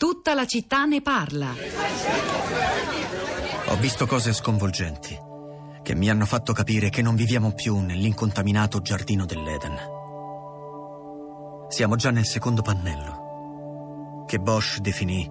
Tutta 0.00 0.32
la 0.32 0.46
città 0.46 0.86
ne 0.86 1.02
parla. 1.02 1.52
Ho 3.66 3.76
visto 3.76 4.06
cose 4.06 4.32
sconvolgenti 4.32 5.14
che 5.82 5.94
mi 5.94 6.08
hanno 6.08 6.24
fatto 6.24 6.54
capire 6.54 6.88
che 6.88 7.02
non 7.02 7.14
viviamo 7.14 7.52
più 7.52 7.80
nell'incontaminato 7.80 8.80
giardino 8.80 9.26
dell'Eden. 9.26 9.76
Siamo 11.68 11.96
già 11.96 12.10
nel 12.10 12.24
secondo 12.24 12.62
pannello, 12.62 14.24
che 14.26 14.38
Bosch 14.38 14.78
definì 14.78 15.30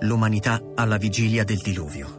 l'umanità 0.00 0.60
alla 0.74 0.98
vigilia 0.98 1.42
del 1.42 1.62
diluvio. 1.62 2.18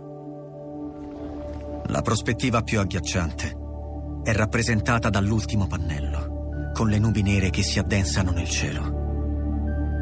La 1.86 2.02
prospettiva 2.02 2.63
più 2.63 2.79
agghiacciante 2.79 3.55
è 4.23 4.33
rappresentata 4.33 5.11
dall'ultimo 5.11 5.68
pannello, 5.68 6.71
con 6.73 6.89
le 6.89 6.97
nubi 6.97 7.21
nere 7.21 7.52
che 7.52 7.61
si 7.61 7.77
addensano 7.77 8.31
nel 8.31 8.49
cielo 8.49 9.00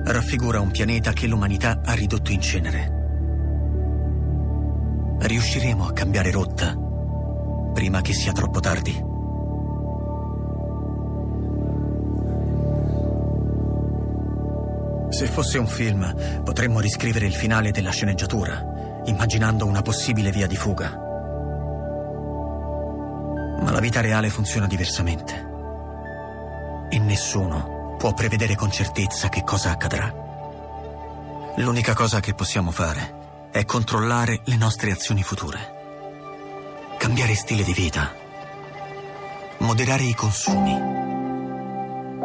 raffigura 0.05 0.59
un 0.59 0.71
pianeta 0.71 1.13
che 1.13 1.27
l'umanità 1.27 1.81
ha 1.83 1.93
ridotto 1.93 2.31
in 2.31 2.41
cenere. 2.41 2.97
Riusciremo 5.19 5.85
a 5.85 5.93
cambiare 5.93 6.31
rotta 6.31 6.75
prima 7.73 8.01
che 8.01 8.13
sia 8.13 8.31
troppo 8.31 8.59
tardi? 8.59 8.91
Se 15.09 15.25
fosse 15.27 15.57
un 15.57 15.67
film, 15.67 16.41
potremmo 16.43 16.79
riscrivere 16.79 17.25
il 17.25 17.33
finale 17.33 17.71
della 17.71 17.91
sceneggiatura, 17.91 19.01
immaginando 19.05 19.65
una 19.65 19.81
possibile 19.81 20.31
via 20.31 20.47
di 20.47 20.55
fuga. 20.55 20.89
Ma 23.61 23.71
la 23.71 23.79
vita 23.79 24.01
reale 24.01 24.29
funziona 24.29 24.67
diversamente. 24.67 25.47
E 26.89 26.99
nessuno 26.99 27.78
può 27.99 28.13
prevedere 28.13 28.55
con 28.55 28.71
certezza 28.71 29.27
che 29.27 29.43
cosa 29.43 29.71
accadrà. 29.71 30.11
L'unica 31.57 31.93
cosa 31.93 32.21
che 32.21 32.33
possiamo 32.33 32.71
fare 32.71 33.49
è 33.51 33.65
controllare 33.65 34.39
le 34.45 34.55
nostre 34.55 34.91
azioni 34.91 35.21
future. 35.21 36.95
Cambiare 36.97 37.35
stile 37.35 37.61
di 37.61 37.73
vita. 37.73 38.15
Moderare 39.57 40.03
i 40.03 40.15
consumi. 40.15 40.79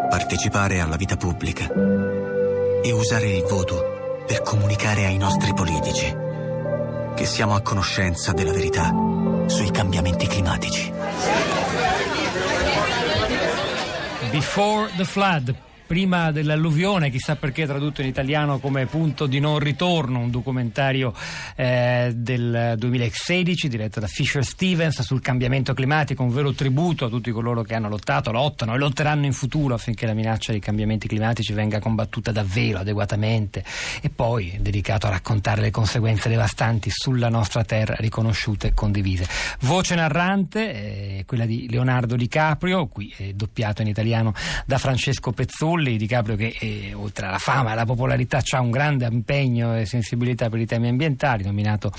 Partecipare 0.08 0.78
alla 0.78 0.94
vita 0.94 1.16
pubblica. 1.16 1.68
E 2.80 2.92
usare 2.92 3.30
il 3.30 3.42
voto 3.42 4.22
per 4.28 4.42
comunicare 4.42 5.06
ai 5.06 5.16
nostri 5.16 5.52
politici 5.54 6.22
che 7.16 7.26
siamo 7.26 7.56
a 7.56 7.62
conoscenza 7.62 8.32
della 8.32 8.52
verità 8.52 8.94
sui 9.46 9.72
cambiamenti 9.72 10.28
climatici. 10.28 10.92
Before 14.34 14.88
the 14.98 15.04
Flood 15.04 15.56
prima 15.86 16.32
dell'alluvione, 16.32 17.10
chissà 17.10 17.36
perché 17.36 17.66
tradotto 17.66 18.00
in 18.00 18.06
italiano 18.06 18.58
come 18.58 18.86
punto 18.86 19.26
di 19.26 19.38
non 19.38 19.58
ritorno, 19.58 20.18
un 20.18 20.30
documentario 20.30 21.12
eh, 21.56 22.12
del 22.14 22.74
2016 22.78 23.68
diretto 23.68 24.00
da 24.00 24.06
Fisher 24.06 24.44
Stevens 24.44 25.02
sul 25.02 25.20
cambiamento 25.20 25.74
climatico, 25.74 26.22
un 26.22 26.30
vero 26.30 26.52
tributo 26.52 27.04
a 27.04 27.08
tutti 27.08 27.30
coloro 27.30 27.62
che 27.62 27.74
hanno 27.74 27.88
lottato, 27.88 28.32
lottano 28.32 28.74
e 28.74 28.78
lotteranno 28.78 29.26
in 29.26 29.32
futuro 29.32 29.74
affinché 29.74 30.06
la 30.06 30.14
minaccia 30.14 30.52
dei 30.52 30.60
cambiamenti 30.60 31.06
climatici 31.06 31.52
venga 31.52 31.78
combattuta 31.80 32.32
davvero, 32.32 32.78
adeguatamente 32.78 33.62
e 34.00 34.08
poi 34.08 34.56
dedicato 34.60 35.06
a 35.06 35.10
raccontare 35.10 35.60
le 35.60 35.70
conseguenze 35.70 36.28
devastanti 36.28 36.90
sulla 36.90 37.28
nostra 37.28 37.64
terra 37.64 37.94
riconosciute 37.98 38.68
e 38.68 38.74
condivise. 38.74 39.26
Voce 39.60 39.94
narrante, 39.94 41.18
eh, 41.18 41.24
quella 41.26 41.44
di 41.44 41.68
Leonardo 41.68 42.16
DiCaprio, 42.16 42.86
qui 42.86 43.12
è 43.16 43.32
doppiato 43.32 43.82
in 43.82 43.88
italiano 43.88 44.32
da 44.64 44.78
Francesco 44.78 45.32
Pezzoni 45.32 45.73
Di 45.74 46.06
Caprio 46.06 46.36
che 46.36 46.56
eh, 46.60 46.92
oltre 46.94 47.26
alla 47.26 47.38
fama 47.38 47.70
e 47.70 47.72
alla 47.72 47.84
popolarità 47.84 48.40
ha 48.50 48.60
un 48.60 48.70
grande 48.70 49.08
impegno 49.10 49.76
e 49.76 49.86
sensibilità 49.86 50.48
per 50.48 50.60
i 50.60 50.66
temi 50.66 50.88
ambientali, 50.88 51.42
nominato 51.42 51.92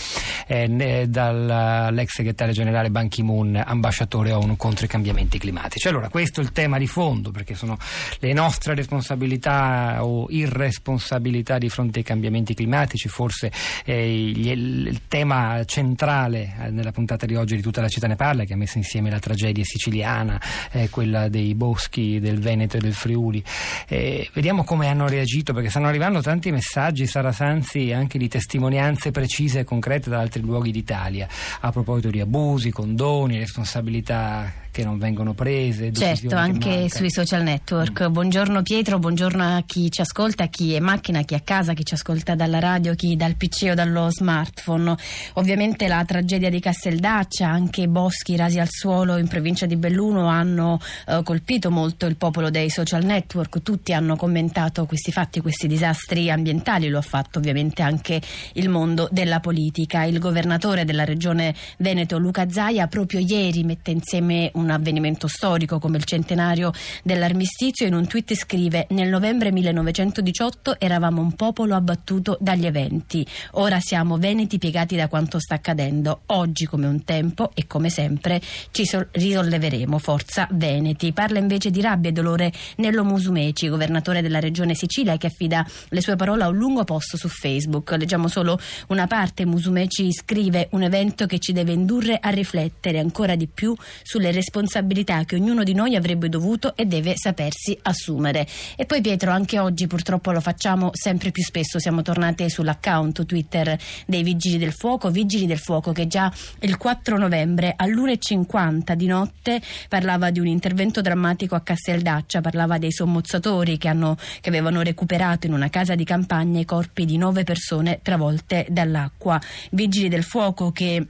eh, 0.48 1.06
dall'ex 1.08 2.14
segretario 2.14 2.54
generale 2.54 2.90
Ban 2.90 3.10
Ki-moon 3.10 3.62
ambasciatore 3.66 4.32
ONU 4.32 4.56
contro 4.56 4.86
i 4.86 4.88
cambiamenti 4.88 5.38
climatici. 5.38 5.90
Allora 5.90 6.08
questo 6.08 6.40
è 6.40 6.44
il 6.44 6.54
tema 6.54 6.78
di 6.78 6.88
fondo 6.88 7.32
perché 7.32 7.54
sono 7.54 7.78
le 8.20 8.34
nostre 8.34 8.76
responsabilità 8.76 10.06
o 10.06 10.28
irresponsabilità 10.30 11.58
di 11.58 11.70
fronte 11.70 12.00
ai 12.00 12.06
cambiamenti 12.06 12.54
climatici, 12.54 13.10
forse 13.10 13.52
eh, 13.84 14.30
il, 14.30 14.48
il, 14.48 15.02
tema 15.08 15.64
centrale 15.66 16.56
eh, 16.62 16.70
nella 16.70 16.92
puntata 16.92 17.26
di 17.26 17.36
oggi 17.36 17.56
di 17.56 17.62
tutta 17.62 17.82
la 17.82 17.90
città 17.90 18.08
ne 18.08 18.16
parla 18.16 18.46
che 18.46 18.54
ha 18.54 18.58
messo 18.58 18.78
insieme 18.78 19.10
la 19.10 19.20
tragedia 19.20 19.64
siciliana, 19.64 20.40
eh, 20.72 20.90
quella 20.90 21.28
dei 21.28 21.54
boschi 21.56 22.20
del 22.20 22.40
Veneto 22.40 22.78
e 22.78 22.80
del 22.80 22.94
Friuli 22.94 23.44
eh, 23.88 24.30
vediamo 24.34 24.64
come 24.64 24.88
hanno 24.88 25.08
reagito 25.08 25.54
perché 25.54 25.70
stanno 25.70 25.88
arrivando 25.88 26.22
tanti 26.22 26.52
messaggi, 26.52 27.06
Sara 27.06 27.32
Sanzi, 27.32 27.92
anche 27.92 28.18
di 28.18 28.28
testimonianze 28.28 29.12
precise 29.12 29.60
e 29.60 29.64
concrete 29.64 30.10
da 30.10 30.20
altri 30.20 30.42
luoghi 30.42 30.72
d'Italia 30.72 31.28
a 31.62 31.72
proposito 31.72 32.10
di 32.10 32.20
abusi, 32.20 32.72
condoni, 32.72 33.38
responsabilità 33.38 34.64
che 34.76 34.84
non 34.84 34.98
vengono 34.98 35.34
prese. 35.34 35.94
Certo, 35.94 36.36
anche 36.36 36.90
sui 36.90 37.10
social 37.10 37.44
network. 37.44 38.10
Mm. 38.10 38.12
Buongiorno 38.12 38.62
Pietro, 38.62 39.00
buongiorno 39.00 39.56
a 39.56 39.64
chi 39.66 39.90
ci 39.90 40.02
ascolta, 40.02 40.44
a 40.44 40.48
chi 40.48 40.74
è 40.74 40.80
in 40.80 40.84
macchina, 40.84 41.20
a 41.20 41.22
chi 41.22 41.34
è 41.34 41.38
a 41.38 41.40
casa, 41.40 41.72
a 41.72 41.74
chi 41.74 41.86
ci 41.86 41.94
ascolta 41.94 42.36
dalla 42.36 42.60
radio, 42.60 42.94
chi 42.94 43.16
dal 43.16 43.38
PC 43.38 43.70
o 43.72 43.74
dallo 43.74 44.12
smartphone. 44.12 44.94
Ovviamente 45.36 45.88
la 45.88 46.04
tragedia 46.04 46.50
di 46.50 46.60
Casteldaccia, 46.60 47.48
anche 47.48 47.88
boschi 47.88 48.36
rasi 48.36 48.60
al 48.60 48.68
suolo 48.70 49.16
in 49.16 49.30
provincia 49.30 49.66
di 49.66 49.78
Belluno 49.78 50.28
hanno 50.28 50.82
eh, 51.08 51.22
colpito 51.24 51.72
molto 51.72 52.06
il 52.06 52.18
popolo 52.18 52.50
dei 52.50 52.70
social 52.70 53.06
network. 53.06 53.62
Tutti 53.62 53.94
hanno 53.94 54.18
commentato 54.18 54.86
questi 54.86 55.14
fatti, 55.14 55.40
questi 55.40 55.68
disastri 55.68 56.30
ambientali, 56.30 56.90
lo 56.90 56.98
ha 56.98 57.02
fatto 57.02 57.40
ovviamente 57.40 57.82
anche 57.82 58.22
il 58.56 58.68
mondo 58.68 59.08
della 59.10 59.40
politica. 59.40 60.04
Il 60.04 60.20
governatore 60.20 60.84
della 60.84 61.06
regione 61.06 61.56
Veneto, 61.78 62.18
Luca 62.18 62.50
Zaia, 62.50 62.88
proprio 62.88 63.22
ieri 63.22 63.64
mette 63.64 63.92
insieme 63.92 64.52
un 64.56 64.64
un 64.66 64.72
avvenimento 64.72 65.28
storico 65.28 65.80
come 65.80 65.98
il 65.98 66.04
centenario 66.04 66.74
dell'armistizio, 67.04 67.86
in 67.86 67.94
un 67.94 68.08
tweet 68.08 68.34
scrive 68.34 68.88
nel 68.90 69.10
novembre 69.10 69.52
1918 69.52 70.80
eravamo 70.80 71.22
un 71.22 71.34
popolo 71.34 71.76
abbattuto 71.76 72.38
dagli 72.42 72.66
eventi, 72.66 73.26
ora 73.52 73.80
siamo 73.80 74.18
veneti 74.18 74.58
piegati 74.58 74.96
da 74.96 75.08
quanto 75.08 75.40
sta 75.40 75.56
accadendo, 75.56 76.22
oggi 76.28 76.66
come 76.66 76.88
un 76.88 77.04
tempo 77.04 77.52
e 77.54 77.68
come 77.68 77.90
sempre 77.90 78.42
ci 78.72 78.90
risolleveremo, 79.12 79.98
forza 80.00 80.48
veneti. 80.52 81.14
Parla 81.14 81.40
invece 81.40 81.70
di 81.70 81.82
rabbia 81.82 82.10
e 82.10 82.14
dolore 82.14 82.52
Nello 82.78 83.04
Musumeci, 83.04 83.70
governatore 83.70 84.22
della 84.22 84.40
regione 84.40 84.74
Sicilia 84.74 85.18
che 85.18 85.28
affida 85.28 85.66
le 85.90 86.02
sue 86.02 86.16
parole 86.16 86.44
a 86.44 86.48
un 86.48 86.58
lungo 86.58 86.84
post 86.84 87.16
su 87.18 87.28
Facebook. 87.28 87.92
Leggiamo 87.92 88.28
solo 88.28 88.60
una 88.88 89.06
parte, 89.06 89.46
Musumeci 89.46 90.12
scrive 90.12 90.70
un 90.72 90.82
evento 90.82 91.28
che 91.28 91.38
ci 91.38 91.54
deve 91.54 91.74
indurre 91.74 92.18
a 92.20 92.30
riflettere 92.30 92.98
ancora 92.98 93.36
di 93.36 93.48
più 93.48 93.76
sulle 94.02 94.32
responsabilità 94.32 94.54
responsabilità 94.56 95.26
che 95.26 95.36
ognuno 95.36 95.64
di 95.64 95.74
noi 95.74 95.96
avrebbe 95.96 96.30
dovuto 96.30 96.76
e 96.78 96.86
deve 96.86 97.16
sapersi 97.18 97.78
assumere. 97.82 98.48
E 98.78 98.86
poi 98.86 99.02
Pietro, 99.02 99.32
anche 99.32 99.60
oggi 99.60 99.86
purtroppo 99.86 100.32
lo 100.32 100.40
facciamo 100.40 100.92
sempre 100.94 101.32
più 101.32 101.44
spesso, 101.44 101.78
siamo 101.78 102.02
tornati 102.02 102.50
sull'account 102.50 103.26
Twitter 103.26 103.78
dei 104.06 104.24
Vigili 104.24 104.58
del 104.58 104.72
Fuoco, 104.72 105.10
Vigili 105.10 105.46
del 105.46 105.60
Fuoco 105.60 105.92
che 105.92 106.08
già 106.08 106.32
il 106.62 106.78
4 106.78 107.18
novembre 107.18 107.74
all'1.50 107.76 108.94
di 108.94 109.08
notte 109.08 109.62
parlava 109.90 110.30
di 110.30 110.40
un 110.40 110.48
intervento 110.48 111.02
drammatico 111.02 111.56
a 111.56 111.62
Casteldaccia, 111.62 112.40
parlava 112.40 112.78
dei 112.78 112.92
sommozzatori 112.94 113.78
che, 113.78 113.90
hanno, 113.90 114.16
che 114.40 114.50
avevano 114.50 114.82
recuperato 114.82 115.48
in 115.48 115.54
una 115.54 115.70
casa 115.70 115.96
di 115.96 116.06
campagna 116.06 116.62
i 116.62 116.66
corpi 116.66 117.04
di 117.04 117.18
nove 117.18 117.44
persone 117.44 118.00
travolte 118.02 118.66
dall'acqua. 118.70 119.42
Vigili 119.72 120.08
del 120.08 120.24
Fuoco 120.24 120.72
che 120.72 121.08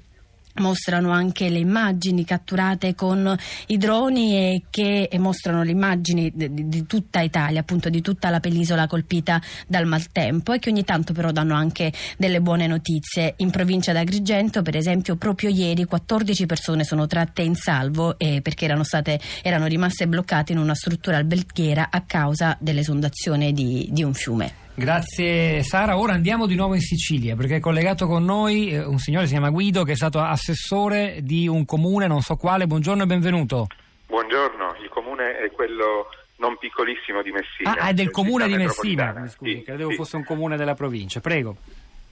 mostrano 0.56 1.12
anche 1.12 1.50
le 1.50 1.60
immagini 1.60 2.24
catturate 2.24 2.96
con 2.96 3.36
i 3.68 3.78
droni 3.78 4.36
e 4.36 4.64
che 4.70 5.10
mostrano 5.18 5.64
le 5.64 5.72
immagini 5.72 6.32
di, 6.34 6.68
di, 6.68 6.86
tutta 6.86 7.22
Italia, 7.22 7.62
appunto 7.62 7.90
di 7.90 8.02
tutta 8.02 8.30
la 8.30 8.40
penisola 8.40 8.88
colpita 8.88 9.42
dal 9.68 9.86
maltempo 9.86 10.54
e 10.54 10.60
che 10.60 10.70
ogni 10.70 10.84
tanto 10.84 11.14
però 11.14 11.32
danno 11.32 11.56
anche 11.56 11.92
delle 12.18 12.42
buone 12.42 12.68
notizie. 12.68 13.34
In 13.38 13.50
provincia 13.50 13.94
d'Agrigento, 13.94 14.62
per 14.62 14.76
esempio, 14.76 15.16
proprio 15.16 15.50
ieri 15.50 15.86
14 15.86 16.46
persone 16.46 16.84
sono 16.84 17.08
tratte 17.08 17.42
in 17.42 17.56
salvo 17.56 18.18
eh, 18.18 18.42
perché 18.42 18.66
erano, 18.66 18.84
state, 18.84 19.20
erano 19.42 19.66
rimaste 19.66 20.08
bloccate 20.08 20.52
in 20.52 20.58
una 20.58 20.76
struttura 20.76 21.18
alberghiera 21.18 21.90
a 21.90 22.02
causa 22.02 22.58
dell'esondazione 22.60 23.52
di, 23.52 23.88
di 23.92 24.04
un 24.04 24.14
fiume. 24.14 24.65
Grazie 24.78 25.64
Sara, 25.64 25.98
ora 25.98 26.12
andiamo 26.12 26.46
di 26.46 26.56
nuovo 26.56 26.74
in 26.74 26.82
Sicilia 26.82 27.38
perché 27.38 27.56
è 27.56 27.60
collegato 27.62 28.08
con 28.08 28.26
noi 28.26 28.72
eh, 28.72 28.84
un 28.84 28.98
signore 28.98 29.26
si 29.26 29.32
chiama 29.32 29.50
Guido 29.50 29.84
che 29.84 29.94
è 29.94 29.96
stato 29.96 30.20
assessore 30.20 31.20
di 31.22 31.48
un 31.48 31.64
comune, 31.64 32.08
non 32.08 32.20
so 32.20 32.36
quale, 32.36 32.68
buongiorno 32.68 33.04
e 33.04 33.06
benvenuto. 33.06 33.68
Buongiorno, 34.06 34.76
il 34.84 34.90
comune 34.90 35.38
è 35.38 35.50
quello 35.52 36.10
non 36.38 36.58
piccolissimo 36.58 37.22
di 37.22 37.32
Messina. 37.32 37.78
Ah, 37.78 37.88
è 37.88 37.94
del 37.94 38.12
comune 38.12 38.48
di 38.48 38.58
Messina, 38.58 39.14
mi 39.14 39.30
scusi, 39.30 39.54
sì, 39.54 39.64
credevo 39.64 39.92
sì. 39.92 39.96
fosse 39.96 40.18
un 40.18 40.26
comune 40.26 40.58
della 40.58 40.76
provincia, 40.76 41.22
prego. 41.22 41.56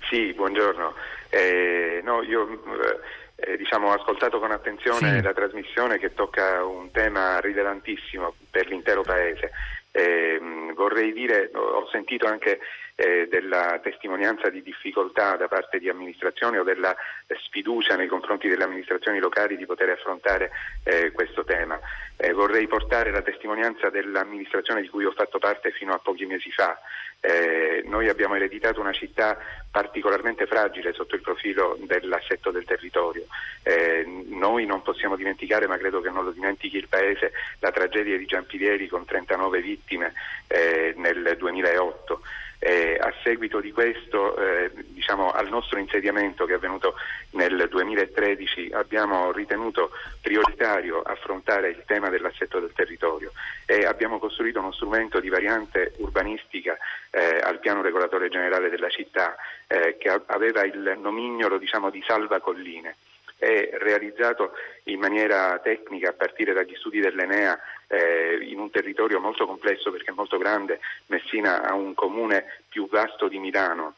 Sì, 0.09 0.31
buongiorno. 0.31 0.93
Eh, 1.29 2.01
no, 2.01 2.21
io 2.23 2.49
eh, 2.49 3.51
eh 3.51 3.57
diciamo, 3.57 3.89
ho 3.89 3.93
ascoltato 3.93 4.39
con 4.39 4.51
attenzione 4.51 5.17
sì. 5.17 5.21
la 5.21 5.33
trasmissione 5.33 5.99
che 5.99 6.13
tocca 6.13 6.63
un 6.63 6.89
tema 6.91 7.41
rilevantissimo 7.41 8.33
per 8.49 8.67
l'intero 8.67 9.01
Paese 9.01 9.51
eh, 9.95 10.41
vorrei 10.73 11.13
dire, 11.13 11.51
ho 11.53 11.87
sentito 11.91 12.25
anche 12.25 12.59
eh, 12.95 13.27
della 13.29 13.79
testimonianza 13.81 14.49
di 14.49 14.63
difficoltà 14.63 15.35
da 15.35 15.47
parte 15.47 15.77
di 15.77 15.87
amministrazioni 15.87 16.57
o 16.57 16.63
della 16.63 16.95
sfiducia 17.45 17.95
nei 17.95 18.07
confronti 18.07 18.47
delle 18.47 18.63
amministrazioni 18.63 19.19
locali 19.19 19.55
di 19.55 19.67
poter 19.67 19.89
affrontare 19.89 20.49
eh, 20.83 21.11
questo 21.11 21.43
tema. 21.43 21.79
Eh, 22.17 22.33
vorrei 22.33 22.65
portare 22.67 23.11
la 23.11 23.21
testimonianza 23.21 23.91
dell'amministrazione 23.91 24.81
di 24.81 24.89
cui 24.89 25.05
ho 25.05 25.11
fatto 25.11 25.37
parte 25.37 25.69
fino 25.71 25.93
a 25.93 25.99
pochi 25.99 26.25
mesi 26.25 26.51
fa. 26.51 26.75
Eh, 27.19 27.83
noi 27.85 28.09
abbiamo 28.09 28.33
ereditato 28.33 28.79
una 28.79 28.93
città 28.93 29.37
particolarmente 29.69 30.47
fragile 30.47 30.91
sotto 30.93 31.13
il 31.13 31.21
profilo 31.21 31.77
dell'assetto 31.81 32.49
del 32.49 32.65
territorio. 32.65 33.12
Noi 34.43 34.65
non 34.65 34.81
possiamo 34.81 35.15
dimenticare, 35.15 35.67
ma 35.67 35.77
credo 35.77 36.01
che 36.01 36.09
non 36.09 36.25
lo 36.25 36.31
dimentichi 36.31 36.75
il 36.75 36.89
Paese, 36.89 37.31
la 37.59 37.71
tragedia 37.71 38.17
di 38.17 38.25
Giampilieri 38.25 38.89
con 38.89 39.05
39 39.05 39.61
vittime 39.61 40.11
eh, 40.47 40.93
nel 40.97 41.37
2008. 41.37 42.21
Eh, 42.59 42.97
a 42.99 43.13
seguito 43.23 43.61
di 43.61 43.71
questo, 43.71 44.35
eh, 44.35 44.69
diciamo, 44.87 45.31
al 45.31 45.47
nostro 45.47 45.79
insediamento 45.79 46.43
che 46.43 46.51
è 46.51 46.55
avvenuto 46.55 46.95
nel 47.31 47.67
2013, 47.69 48.71
abbiamo 48.73 49.31
ritenuto 49.31 49.91
prioritario 50.19 51.01
affrontare 51.01 51.69
il 51.69 51.83
tema 51.85 52.09
dell'assetto 52.09 52.59
del 52.59 52.73
territorio 52.73 53.31
e 53.65 53.85
abbiamo 53.85 54.19
costruito 54.19 54.59
uno 54.59 54.73
strumento 54.73 55.21
di 55.21 55.29
variante 55.29 55.93
urbanistica 55.99 56.77
eh, 57.11 57.39
al 57.41 57.59
piano 57.59 57.81
regolatore 57.81 58.27
generale 58.27 58.69
della 58.69 58.89
città 58.89 59.37
eh, 59.67 59.95
che 59.97 60.09
aveva 60.25 60.65
il 60.65 60.97
nomignolo 61.01 61.57
diciamo, 61.57 61.89
di 61.89 62.03
salva 62.05 62.41
colline 62.41 62.95
è 63.43 63.77
realizzato 63.77 64.53
in 64.83 64.99
maniera 64.99 65.59
tecnica 65.59 66.09
a 66.09 66.13
partire 66.13 66.53
dagli 66.53 66.75
studi 66.75 66.99
dell'Enea 66.99 67.59
eh, 67.87 68.39
in 68.41 68.59
un 68.59 68.69
territorio 68.69 69.19
molto 69.19 69.45
complesso 69.45 69.91
perché 69.91 70.11
è 70.11 70.15
molto 70.15 70.37
grande. 70.37 70.79
Messina 71.07 71.61
ha 71.63 71.73
un 71.73 71.93
comune 71.93 72.45
più 72.69 72.87
vasto 72.87 73.27
di 73.27 73.39
Milano 73.39 73.95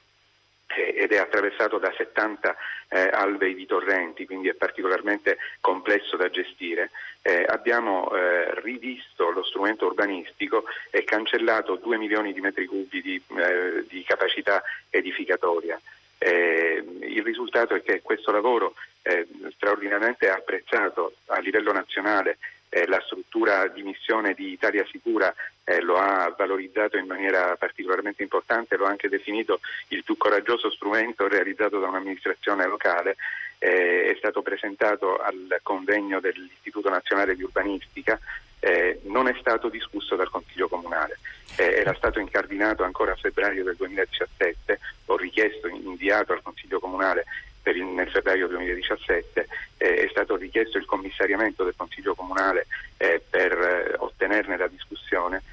eh, 0.67 0.95
ed 0.97 1.11
è 1.11 1.17
attraversato 1.17 1.77
da 1.77 1.93
70 1.95 2.55
eh, 2.89 3.09
alvei 3.11 3.53
di 3.53 3.67
torrenti, 3.67 4.25
quindi 4.25 4.49
è 4.49 4.55
particolarmente 4.55 5.37
complesso 5.61 6.17
da 6.17 6.29
gestire. 6.29 6.89
Eh, 7.21 7.45
abbiamo 7.47 8.11
eh, 8.13 8.59
rivisto 8.61 9.29
lo 9.29 9.43
strumento 9.43 9.85
urbanistico 9.85 10.65
e 10.89 11.03
cancellato 11.03 11.75
2 11.75 11.97
milioni 11.97 12.33
di 12.33 12.41
metri 12.41 12.65
cubi 12.65 13.01
di, 13.01 13.21
eh, 13.37 13.85
di 13.87 14.03
capacità 14.03 14.63
edificatoria. 14.89 15.79
Eh, 16.17 16.83
il 17.01 17.23
risultato 17.23 17.75
è 17.75 17.81
che 17.83 18.01
questo 18.01 18.31
lavoro 18.31 18.73
eh, 19.01 19.27
straordinariamente 19.55 20.29
apprezzato 20.29 21.15
a 21.27 21.39
livello 21.39 21.71
nazionale 21.71 22.37
eh, 22.75 22.87
la 22.87 23.01
struttura 23.05 23.67
di 23.67 23.83
missione 23.83 24.33
di 24.33 24.51
Italia 24.51 24.85
Sicura 24.91 25.33
eh, 25.63 25.79
lo 25.81 25.97
ha 25.97 26.33
valorizzato 26.37 26.97
in 26.97 27.05
maniera 27.05 27.55
particolarmente 27.55 28.21
importante, 28.21 28.75
lo 28.75 28.85
ha 28.85 28.89
anche 28.89 29.07
definito 29.07 29.61
il 29.89 30.03
più 30.03 30.17
coraggioso 30.17 30.69
strumento 30.69 31.27
realizzato 31.27 31.79
da 31.79 31.87
un'amministrazione 31.87 32.67
locale, 32.67 33.15
eh, 33.59 34.11
è 34.11 34.15
stato 34.17 34.41
presentato 34.41 35.17
al 35.17 35.59
convegno 35.63 36.19
dell'Istituto 36.19 36.89
Nazionale 36.89 37.35
di 37.35 37.43
Urbanistica, 37.43 38.19
eh, 38.65 38.99
non 39.03 39.27
è 39.27 39.35
stato 39.39 39.69
discusso 39.69 40.15
dal 40.15 40.31
Consiglio 40.31 40.67
Comunale, 40.67 41.19
eh, 41.57 41.65
era 41.65 41.93
stato 41.93 42.19
incardinato 42.19 42.83
ancora 42.83 43.11
a 43.11 43.15
febbraio 43.15 43.63
del 43.63 43.75
2017, 43.75 44.79
ho 45.05 45.15
richiesto, 45.15 45.67
inviato 45.67 46.33
al 46.33 46.41
Consiglio 46.41 46.79
Comunale 46.79 47.25
il, 47.65 47.83
nel 47.83 48.09
febbraio 48.09 48.47
2017 48.47 49.47
eh, 49.77 49.95
è 50.05 50.07
stato 50.09 50.35
richiesto 50.35 50.79
il 50.79 50.85
commissariamento 50.85 51.63
del 51.63 51.75
Consiglio 51.75 52.15
Comunale 52.15 52.65
eh, 52.97 53.21
per 53.29 53.51
eh, 53.51 53.95
ottenerne 53.97 54.57
la 54.57 54.67
discussione, 54.67 55.43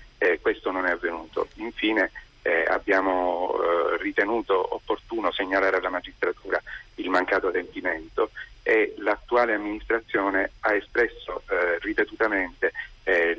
questo 0.41 0.70
non 0.70 0.87
è 0.87 0.93
avvenuto. 0.93 1.49
Infine 1.56 2.12
eh, 2.43 2.64
abbiamo 2.69 3.56
ritenuto 3.99 4.75
opportuno 4.76 5.32
segnalare 5.32 5.76
alla 5.76 5.88
magistratura 5.88 6.62
il 6.97 7.09
mancato 7.09 7.49
adempimento 7.49 8.31
e 8.62 8.94
l'attuale 8.99 9.55
amministrazione 9.55 10.53
ha 10.61 10.75
espresso 10.75 11.43
eh, 13.04 13.37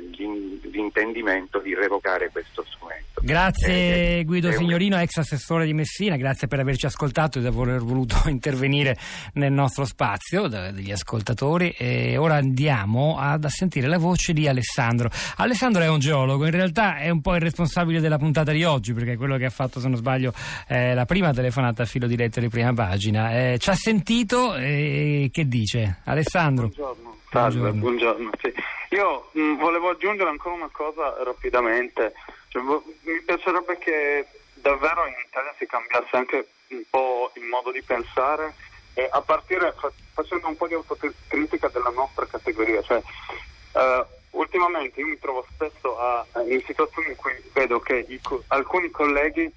l'intendimento 0.70 1.58
di 1.58 1.74
revocare 1.74 2.30
questo 2.30 2.64
strumento. 2.68 3.20
Grazie 3.22 4.18
eh, 4.18 4.24
Guido 4.24 4.52
Signorino, 4.52 4.98
ex 4.98 5.16
assessore 5.16 5.64
di 5.64 5.72
Messina, 5.72 6.16
grazie 6.16 6.46
per 6.46 6.60
averci 6.60 6.84
ascoltato 6.84 7.38
e 7.38 7.40
di 7.40 7.46
aver 7.46 7.80
voluto 7.80 8.16
intervenire 8.28 8.96
nel 9.34 9.52
nostro 9.52 9.84
spazio 9.86 10.46
degli 10.48 10.90
ascoltatori. 10.90 11.70
E 11.70 12.18
ora 12.18 12.34
andiamo 12.34 13.16
ad, 13.18 13.44
a 13.44 13.48
sentire 13.48 13.86
la 13.86 13.98
voce 13.98 14.32
di 14.32 14.46
Alessandro. 14.46 15.08
Alessandro 15.36 15.82
è 15.82 15.88
un 15.88 16.00
geologo, 16.00 16.44
in 16.44 16.50
realtà 16.50 16.98
è 16.98 17.08
un 17.08 17.22
po' 17.22 17.34
il 17.34 17.40
responsabile 17.40 18.00
della 18.00 18.18
puntata 18.18 18.52
di 18.52 18.64
oggi 18.64 18.92
perché 18.92 19.12
è 19.12 19.16
quello 19.16 19.38
che 19.38 19.46
ha 19.46 19.50
fatto, 19.50 19.80
se 19.80 19.88
non 19.88 19.96
sbaglio, 19.96 20.34
eh, 20.68 20.92
la 20.92 21.06
prima 21.06 21.32
telefonata 21.32 21.84
a 21.84 21.86
filo 21.86 22.06
diretto 22.06 22.40
di 22.40 22.48
prima 22.48 22.74
pagina. 22.74 23.52
Eh, 23.52 23.58
ci 23.58 23.70
ha 23.70 23.74
sentito 23.74 24.54
e 24.54 25.30
che 25.32 25.48
dice? 25.48 26.00
Alessandro. 26.04 26.68
Buongiorno. 26.68 27.16
Salve, 27.30 27.72
buongiorno. 27.72 27.80
buongiorno 27.80 28.30
sì. 28.42 28.52
Io 28.90 29.28
mh, 29.32 29.40
mm, 29.40 29.58
volevo 29.58 29.90
aggiungere 29.90 30.30
ancora 30.30 30.54
una 30.54 30.70
cosa 30.70 31.22
rapidamente. 31.22 32.14
Cioè, 32.48 32.62
mi 32.62 33.20
piacerebbe 33.24 33.78
che 33.78 34.26
davvero 34.54 35.06
in 35.06 35.14
Italia 35.26 35.54
si 35.58 35.66
cambiasse 35.66 36.16
anche 36.16 36.48
un 36.68 36.82
po' 36.88 37.30
il 37.34 37.44
modo 37.44 37.70
di 37.70 37.82
pensare 37.82 38.54
e 38.94 39.08
a 39.10 39.20
partire 39.20 39.74
fa- 39.78 39.92
facendo 40.12 40.48
un 40.48 40.56
po' 40.56 40.66
di 40.66 40.74
autocritica 40.74 41.68
della 41.68 41.90
nostra 41.90 42.26
categoria. 42.26 42.82
Cioè, 42.82 43.02
uh, 43.72 44.06
ultimamente 44.38 45.00
io 45.00 45.06
mi 45.06 45.18
trovo 45.18 45.46
spesso 45.52 45.98
a, 45.98 46.24
in 46.46 46.62
situazioni 46.64 47.08
in 47.08 47.16
cui 47.16 47.32
vedo 47.52 47.80
che 47.80 48.04
i, 48.08 48.20
alcuni 48.48 48.90
colleghi 48.90 49.52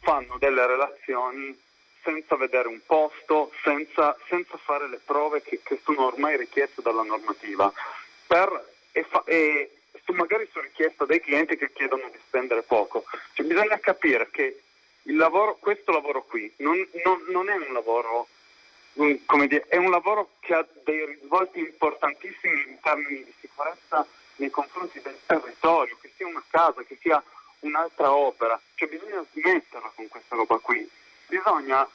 fanno 0.00 0.36
delle 0.38 0.66
relazioni 0.66 1.58
senza 2.02 2.36
vedere 2.36 2.68
un 2.68 2.80
posto, 2.84 3.52
senza, 3.62 4.16
senza 4.28 4.56
fare 4.56 4.88
le 4.88 5.00
prove 5.04 5.42
che, 5.42 5.60
che, 5.62 5.80
sono 5.84 6.06
ormai 6.06 6.36
richieste 6.36 6.82
dalla 6.82 7.02
normativa. 7.02 7.70
Per, 8.26 8.69
e, 8.92 9.04
fa, 9.04 9.22
e, 9.26 9.70
magari 10.12 10.48
su 10.50 10.60
richiesta 10.60 11.04
dei 11.04 11.20
clienti 11.20 11.56
che 11.56 11.72
chiedono 11.72 12.08
di 12.10 12.18
spendere 12.26 12.62
poco. 12.62 13.04
Cioè, 13.32 13.46
bisogna 13.46 13.78
capire 13.78 14.28
che 14.30 14.62
lavoro, 15.04 15.56
questo 15.60 15.92
lavoro 15.92 16.22
qui 16.24 16.52
non, 16.58 16.76
non, 17.04 17.24
non 17.28 17.48
è 17.48 17.54
un 17.54 17.72
lavoro, 17.72 18.28
come 19.26 19.46
dire, 19.46 19.66
è 19.68 19.76
un 19.76 19.90
lavoro 19.90 20.30
che 20.40 20.54
ha 20.54 20.66
dei 20.84 21.04
risvolti 21.06 21.60
importantissimi 21.60 22.64
in 22.68 22.80
termini 22.80 23.24
di 23.24 23.34
sicurezza 23.40 24.06
nei 24.36 24.50
confronti 24.50 25.00
del 25.00 25.18
territorio, 25.26 25.96
che 26.00 26.10
sia 26.16 26.26
una 26.26 26.42
casa, 26.48 26.82
che 26.82 26.98
sia 27.00 27.22
un'altra 27.60 28.12
opera. 28.12 28.60
Cioè 28.74 28.88
bisogna 28.88 29.24
smetterla 29.32 29.92
con 29.94 30.08
questa 30.08 30.36
roba 30.36 30.58
qui. 30.58 30.88
Bisogna 31.26 31.88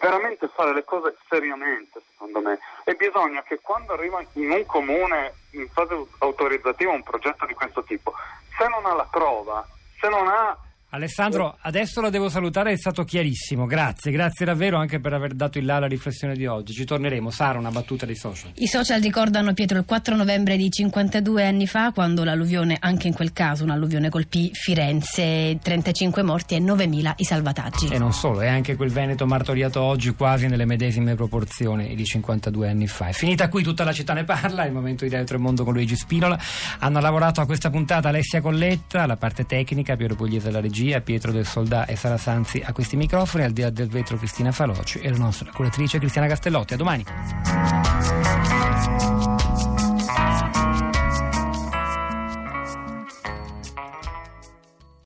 veramente 0.00 0.48
fare 0.48 0.72
le 0.72 0.84
cose 0.84 1.16
seriamente, 1.28 2.00
secondo 2.10 2.40
me. 2.40 2.58
E 2.84 2.94
bisogna 2.94 3.42
che 3.42 3.60
quando 3.60 3.92
arriva 3.92 4.24
in 4.32 4.50
un 4.50 4.66
comune 4.66 5.34
in 5.50 5.68
fase 5.68 5.94
autorizzativa 6.18 6.90
un 6.90 7.02
progetto 7.02 7.46
di 7.46 7.54
questo 7.54 7.84
tipo, 7.84 8.14
se 8.58 8.66
non 8.68 8.86
ha 8.86 8.94
la 8.94 9.08
prova, 9.10 9.66
se 10.00 10.08
non 10.08 10.26
ha 10.26 10.56
Alessandro, 10.92 11.56
adesso 11.60 12.00
la 12.00 12.10
devo 12.10 12.28
salutare, 12.28 12.72
è 12.72 12.76
stato 12.76 13.04
chiarissimo, 13.04 13.64
grazie, 13.66 14.10
grazie 14.10 14.44
davvero 14.44 14.76
anche 14.76 14.98
per 14.98 15.12
aver 15.12 15.34
dato 15.34 15.58
il 15.58 15.64
là 15.64 15.76
alla 15.76 15.86
riflessione 15.86 16.34
di 16.34 16.46
oggi. 16.46 16.72
Ci 16.72 16.84
torneremo, 16.84 17.30
Sara, 17.30 17.60
una 17.60 17.70
battuta 17.70 18.06
dei 18.06 18.16
social. 18.16 18.50
I 18.56 18.66
social 18.66 19.00
ricordano 19.00 19.54
Pietro 19.54 19.78
il 19.78 19.84
4 19.84 20.16
novembre 20.16 20.56
di 20.56 20.68
52 20.68 21.46
anni 21.46 21.68
fa, 21.68 21.92
quando 21.92 22.24
l'alluvione, 22.24 22.76
anche 22.80 23.06
in 23.06 23.14
quel 23.14 23.32
caso 23.32 23.62
un'alluvione 23.62 24.08
colpì 24.08 24.50
Firenze, 24.52 25.60
35 25.62 26.24
morti 26.24 26.56
e 26.56 26.58
9.000 26.58 27.12
i 27.18 27.24
salvataggi. 27.24 27.86
E 27.86 27.98
non 27.98 28.12
solo, 28.12 28.40
è 28.40 28.48
anche 28.48 28.74
quel 28.74 28.90
Veneto 28.90 29.26
martoriato 29.26 29.80
oggi 29.80 30.12
quasi 30.14 30.48
nelle 30.48 30.64
medesime 30.64 31.14
proporzioni 31.14 31.94
di 31.94 32.04
52 32.04 32.68
anni 32.68 32.88
fa. 32.88 33.06
È 33.06 33.12
finita 33.12 33.48
qui, 33.48 33.62
tutta 33.62 33.84
la 33.84 33.92
città 33.92 34.12
ne 34.12 34.24
parla, 34.24 34.64
è 34.64 34.66
il 34.66 34.72
momento 34.72 35.04
di 35.04 35.10
Dentro 35.10 35.36
il 35.36 35.42
Mondo 35.42 35.62
con 35.62 35.72
Luigi 35.72 35.94
Spinola. 35.94 36.36
Hanno 36.80 36.98
lavorato 36.98 37.40
a 37.40 37.46
questa 37.46 37.70
puntata 37.70 38.08
Alessia 38.08 38.40
Colletta, 38.40 39.06
la 39.06 39.16
parte 39.16 39.46
tecnica, 39.46 39.94
Piero 39.94 40.16
Pugliese 40.16 40.48
alla 40.48 40.58
regia 40.58 40.78
regia, 40.80 41.00
Pietro 41.02 41.30
del 41.30 41.46
Soldà 41.46 41.84
e 41.84 41.94
Sara 41.94 42.16
Sanzi 42.16 42.62
a 42.64 42.72
questi 42.72 42.96
microfoni, 42.96 43.44
al 43.44 43.52
di 43.52 43.60
là 43.60 43.70
del 43.70 43.88
vetro 43.88 44.16
Cristina 44.16 44.50
Faloci 44.50 44.98
e 44.98 45.10
la 45.10 45.18
nostra 45.18 45.50
curatrice 45.52 45.98
Cristiana 45.98 46.26
Castellotti. 46.26 46.74
A 46.74 46.76
domani. 46.76 47.04